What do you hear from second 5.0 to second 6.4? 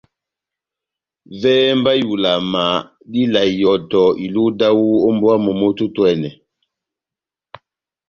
ó mbówa momó tɛ́h otwɛ́nɛ́.